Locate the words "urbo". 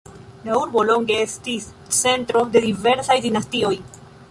0.59-0.83